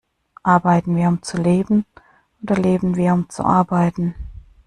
Arbeiten 0.41 0.95
wir, 0.95 1.07
um 1.09 1.21
zu 1.21 1.37
leben 1.37 1.85
oder 2.41 2.55
leben 2.55 2.95
wir, 2.95 3.13
um 3.13 3.29
zu 3.29 3.43
arbeiten? 3.43 4.15